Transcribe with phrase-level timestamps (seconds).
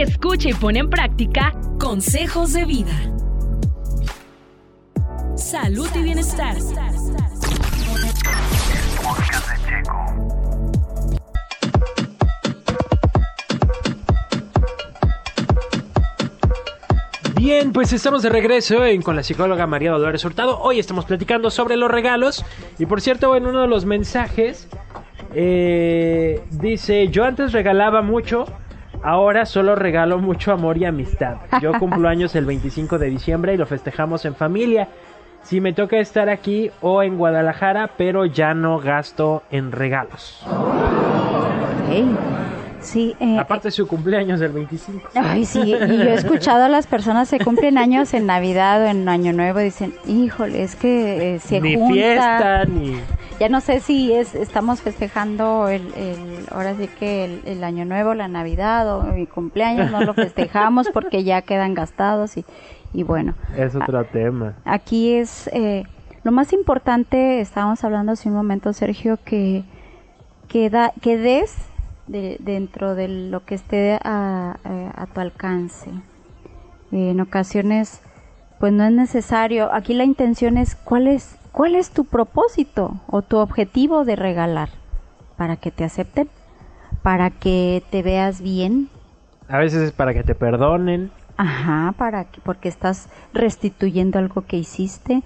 [0.00, 3.12] Escucha y pone en práctica consejos de vida.
[5.36, 6.56] Salud y bienestar.
[17.36, 20.58] Bien, pues estamos de regreso en- con la psicóloga María Dolores Hurtado.
[20.60, 22.44] Hoy estamos platicando sobre los regalos.
[22.78, 24.68] Y por cierto, en uno de los mensajes
[25.34, 28.46] eh, dice, yo antes regalaba mucho,
[29.02, 31.36] ahora solo regalo mucho amor y amistad.
[31.60, 34.88] Yo cumplo años el 25 de diciembre y lo festejamos en familia.
[35.42, 40.44] Si me toca estar aquí o en Guadalajara, pero ya no gasto en regalos.
[42.80, 45.08] Sí, eh, Aparte su cumpleaños del 25.
[45.14, 48.86] Ay, sí, y yo he escuchado a las personas que cumplen años en Navidad o
[48.86, 51.92] en Año Nuevo, dicen, híjole, es que eh, se ni junta.
[51.92, 52.94] fiesta, ni...
[53.40, 57.84] Ya no sé si es estamos festejando el, el ahora sí que el, el Año
[57.84, 62.44] Nuevo, la Navidad o mi cumpleaños, no lo festejamos porque ya quedan gastados y,
[62.92, 63.34] y bueno.
[63.56, 64.54] Es otro tema.
[64.64, 65.84] Aquí es eh,
[66.24, 69.62] lo más importante, estábamos hablando hace un momento, Sergio, que,
[70.48, 71.54] que, da- que des
[72.08, 75.90] de- dentro de lo que esté a, a- a tu alcance.
[76.90, 78.00] Eh, en ocasiones,
[78.58, 79.72] pues no es necesario.
[79.72, 84.68] Aquí la intención es cuál es cuál es tu propósito o tu objetivo de regalar
[85.36, 86.28] para que te acepten,
[87.02, 88.88] para que te veas bien,
[89.48, 91.10] A veces es para que te perdonen.
[91.36, 95.22] Ajá, para que, porque estás restituyendo algo que hiciste.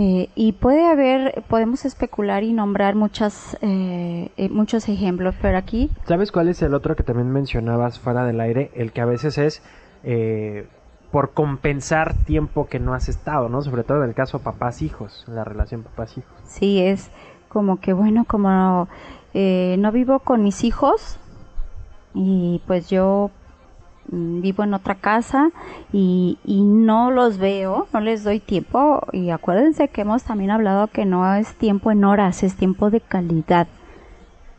[0.00, 5.90] Eh, y puede haber, podemos especular y nombrar muchas, eh, eh, muchos ejemplos, pero aquí,
[6.06, 8.70] ¿Sabes cuál es el otro que también mencionabas fuera del aire?
[8.76, 9.60] El que a veces es
[10.04, 10.68] eh,
[11.10, 13.60] por compensar tiempo que no has estado, ¿no?
[13.62, 16.32] Sobre todo en el caso papás-hijos, en la relación papás-hijos.
[16.44, 17.10] sí es
[17.48, 18.86] como que, bueno, como
[19.34, 21.18] eh, no vivo con mis hijos
[22.14, 23.32] y pues yo
[24.10, 25.50] vivo en otra casa
[25.92, 30.88] y, y no los veo, no les doy tiempo y acuérdense que hemos también hablado
[30.88, 33.68] que no es tiempo en horas, es tiempo de calidad.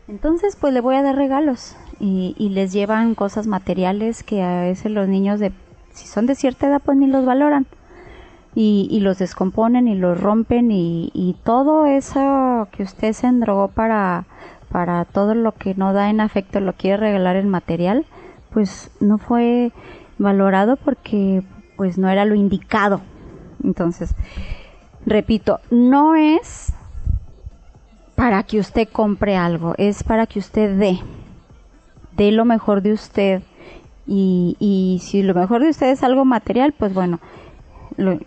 [0.08, 4.62] Entonces pues le voy a dar regalos y, y les llevan cosas materiales que a
[4.62, 5.52] veces los niños de,
[5.92, 7.66] si son de cierta edad pues ni los valoran
[8.54, 13.68] y, y los descomponen y los rompen y, y todo eso que usted se endrogó
[13.68, 14.24] para,
[14.70, 18.06] para todo lo que no da en afecto lo quiere regalar en material,
[18.52, 19.72] pues no fue
[20.18, 21.42] valorado porque
[21.76, 23.00] pues no era lo indicado.
[23.64, 24.14] Entonces,
[25.06, 26.72] repito, no es
[28.14, 30.98] para que usted compre algo, es para que usted dé,
[32.16, 33.42] dé lo mejor de usted.
[34.06, 37.20] Y, y si lo mejor de usted es algo material, pues bueno,
[37.96, 38.18] lo-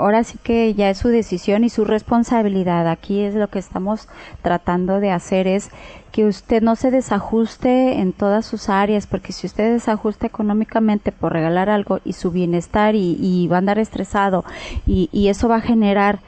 [0.00, 2.88] ahora sí que ya es su decisión y su responsabilidad.
[2.88, 4.08] Aquí es lo que estamos
[4.42, 5.70] tratando de hacer es
[6.12, 11.32] que usted no se desajuste en todas sus áreas, porque si usted desajusta económicamente por
[11.32, 14.44] regalar algo y su bienestar y, va a andar estresado
[14.86, 16.18] y eso va a generar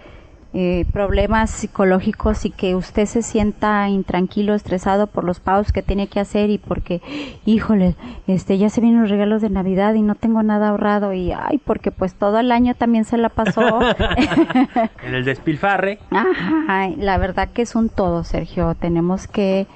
[0.55, 6.09] eh, problemas psicológicos y que usted se sienta intranquilo, estresado por los pagos que tiene
[6.09, 7.01] que hacer y porque,
[7.47, 7.97] híjole,
[8.27, 11.57] este, ya se vienen los regalos de Navidad y no tengo nada ahorrado y, ay,
[11.65, 13.63] porque pues todo el año también se la pasó.
[15.03, 15.99] En el despilfarre.
[16.11, 18.75] Ajá, la verdad que es un todo, Sergio.
[18.75, 19.67] Tenemos que,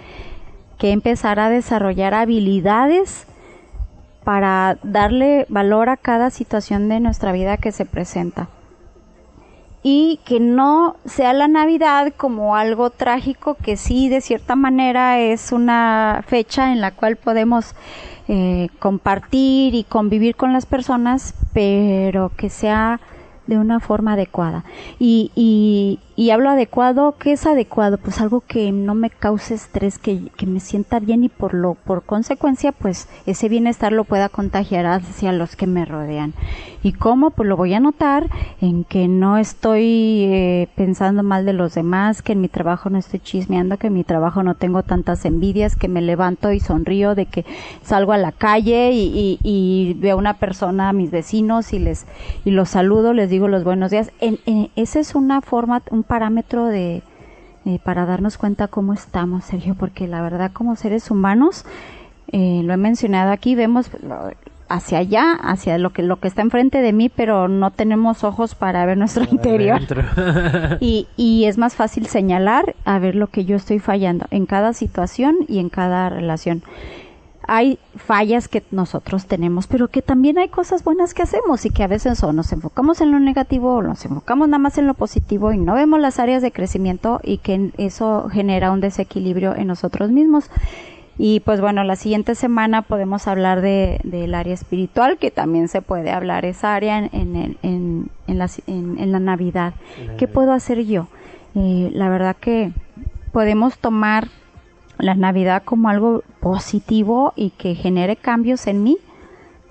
[0.78, 3.26] que empezar a desarrollar habilidades
[4.24, 8.48] para darle valor a cada situación de nuestra vida que se presenta.
[9.82, 15.52] Y que no sea la Navidad como algo trágico, que sí, de cierta manera es
[15.52, 17.74] una fecha en la cual podemos
[18.28, 23.00] eh, compartir y convivir con las personas, pero que sea
[23.46, 24.64] de una forma adecuada.
[24.98, 25.30] Y,
[26.16, 27.98] y, hablo adecuado, ¿qué es adecuado?
[27.98, 31.74] Pues algo que no me cause estrés, que, que me sienta bien y por lo,
[31.74, 36.34] por consecuencia, pues ese bienestar lo pueda contagiar hacia los que me rodean.
[36.82, 37.30] ¿Y cómo?
[37.30, 38.28] Pues lo voy a notar
[38.60, 42.98] en que no estoy eh, pensando mal de los demás, que en mi trabajo no
[42.98, 47.14] estoy chismeando, que en mi trabajo no tengo tantas envidias, que me levanto y sonrío
[47.14, 47.44] de que
[47.82, 51.78] salgo a la calle y, y, y veo a una persona, a mis vecinos y
[51.78, 52.06] les
[52.44, 54.10] y los saludo, les digo los buenos días.
[54.20, 57.02] En, en- esa es una forma, un parámetro de
[57.64, 61.64] eh, para darnos cuenta cómo estamos, Sergio, porque la verdad como seres humanos,
[62.32, 63.90] eh, lo he mencionado aquí, vemos
[64.68, 68.54] hacia allá, hacia lo que lo que está enfrente de mí, pero no tenemos ojos
[68.56, 69.80] para ver nuestro interior.
[70.80, 74.72] Y, y es más fácil señalar a ver lo que yo estoy fallando en cada
[74.72, 76.62] situación y en cada relación.
[77.48, 81.84] Hay fallas que nosotros tenemos, pero que también hay cosas buenas que hacemos y que
[81.84, 84.94] a veces o nos enfocamos en lo negativo o nos enfocamos nada más en lo
[84.94, 89.68] positivo y no vemos las áreas de crecimiento y que eso genera un desequilibrio en
[89.68, 90.50] nosotros mismos.
[91.18, 95.80] Y pues bueno, la siguiente semana podemos hablar de, del área espiritual, que también se
[95.80, 99.72] puede hablar esa área en, en, en, en la, en, la Navidad.
[100.18, 101.08] ¿Qué puedo hacer yo?
[101.54, 102.72] Eh, la verdad que
[103.32, 104.28] podemos tomar
[104.98, 108.98] la Navidad como algo positivo y que genere cambios en mí,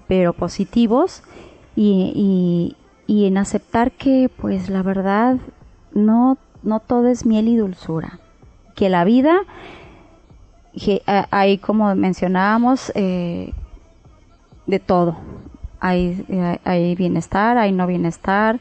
[0.07, 1.23] pero positivos,
[1.75, 2.75] y,
[3.07, 5.37] y, en aceptar que pues la verdad
[5.93, 8.19] no, no todo es miel y dulzura,
[8.75, 9.41] que la vida
[11.31, 13.53] hay como mencionábamos eh,
[14.65, 15.17] de todo.
[15.79, 16.25] Hay,
[16.63, 18.59] hay bienestar hay no bienestar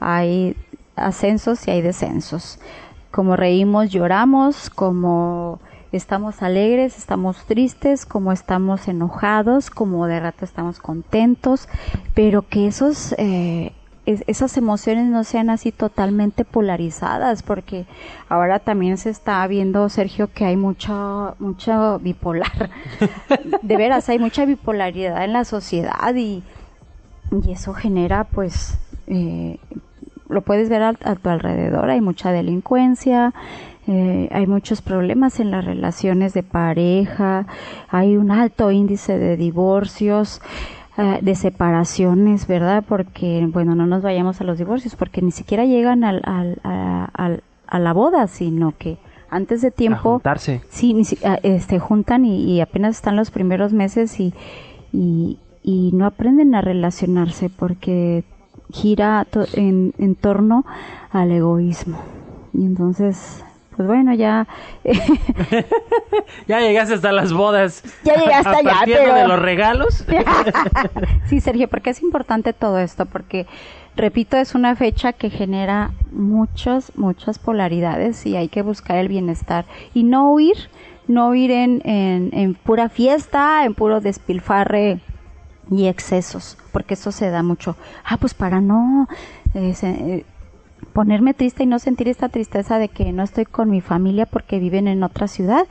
[0.00, 0.56] hay
[0.96, 2.58] ascensos y hay descensos.
[3.10, 5.60] Como reímos lloramos como
[5.96, 11.68] estamos alegres estamos tristes como estamos enojados como de rato estamos contentos
[12.14, 13.72] pero que esos eh,
[14.06, 17.86] esas emociones no sean así totalmente polarizadas, porque
[18.28, 22.70] ahora también se está viendo, Sergio, que hay mucho, mucho bipolar.
[23.62, 26.42] De veras, hay mucha bipolaridad en la sociedad y,
[27.44, 29.58] y eso genera, pues, eh,
[30.28, 33.32] lo puedes ver a, tu alrededor, hay mucha delincuencia,
[33.86, 37.46] eh, hay muchos problemas en las relaciones de pareja,
[37.88, 40.40] hay un alto índice de divorcios,
[40.96, 42.84] eh, de separaciones, ¿verdad?
[42.86, 47.42] Porque, bueno, no nos vayamos a los divorcios, porque ni siquiera llegan al, al, al,
[47.66, 48.96] a la boda, sino que
[49.28, 50.12] antes de tiempo...
[50.12, 50.62] juntarse.
[50.70, 51.02] Sí, ni,
[51.42, 54.32] este, juntan y, apenas están los primeros meses y,
[54.92, 58.24] y, y no aprenden a relacionarse porque
[58.70, 60.64] gira en, en torno
[61.10, 61.98] al egoísmo.
[62.52, 63.44] Y entonces
[63.76, 64.46] pues bueno, ya.
[66.46, 67.82] ya llegaste hasta las bodas.
[68.04, 69.14] Ya llegaste allá, pero.
[69.14, 70.04] de los regalos.
[71.26, 73.46] sí, Sergio, porque es importante todo esto, porque
[73.96, 79.64] repito, es una fecha que genera muchas, muchas polaridades y hay que buscar el bienestar
[79.92, 80.56] y no huir,
[81.08, 85.00] no huir en, en, en pura fiesta, en puro despilfarre
[85.70, 87.76] y excesos, porque eso se da mucho.
[88.04, 89.08] Ah, pues para no.
[89.54, 90.24] Eh, eh
[90.94, 94.58] ponerme triste y no sentir esta tristeza de que no estoy con mi familia porque
[94.58, 95.66] viven en otra ciudad,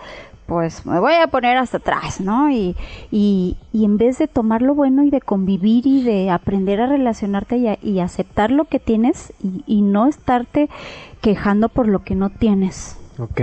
[0.45, 2.51] pues me voy a poner hasta atrás, ¿no?
[2.51, 2.75] Y,
[3.09, 6.87] y, y en vez de tomar lo bueno y de convivir y de aprender a
[6.87, 10.69] relacionarte y, y aceptar lo que tienes y, y, no estarte
[11.21, 12.97] quejando por lo que no tienes.
[13.17, 13.39] Ok.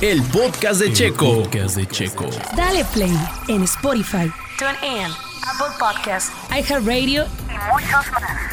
[0.00, 1.42] El podcast de Checo.
[1.42, 2.26] podcast de Checo.
[2.56, 3.14] Dale play
[3.48, 5.10] en Spotify, TuneIn,
[5.46, 8.45] Apple Podcasts, iHeartRadio y muchos más.